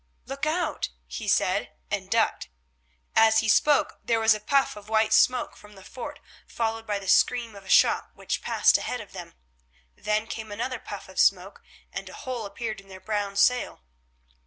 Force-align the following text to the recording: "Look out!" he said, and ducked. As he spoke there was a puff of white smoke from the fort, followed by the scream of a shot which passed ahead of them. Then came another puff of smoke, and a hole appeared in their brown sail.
"Look 0.25 0.47
out!" 0.47 0.89
he 1.05 1.27
said, 1.27 1.73
and 1.91 2.09
ducked. 2.09 2.49
As 3.15 3.37
he 3.41 3.47
spoke 3.47 3.99
there 4.03 4.19
was 4.19 4.33
a 4.33 4.39
puff 4.39 4.75
of 4.75 4.89
white 4.89 5.13
smoke 5.13 5.55
from 5.55 5.73
the 5.73 5.83
fort, 5.83 6.19
followed 6.47 6.87
by 6.87 6.97
the 6.97 7.07
scream 7.07 7.55
of 7.55 7.65
a 7.65 7.69
shot 7.69 8.09
which 8.15 8.41
passed 8.41 8.79
ahead 8.79 8.99
of 8.99 9.11
them. 9.11 9.35
Then 9.95 10.25
came 10.25 10.51
another 10.51 10.79
puff 10.79 11.07
of 11.07 11.19
smoke, 11.19 11.61
and 11.93 12.09
a 12.09 12.15
hole 12.15 12.47
appeared 12.47 12.81
in 12.81 12.87
their 12.87 12.99
brown 12.99 13.35
sail. 13.35 13.83